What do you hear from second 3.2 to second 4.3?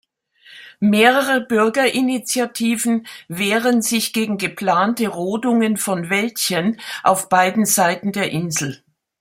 wehren sich